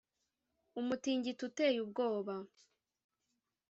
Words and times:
umutingito 0.79 1.41
uteye 1.49 1.79
ubwoba 1.85 2.33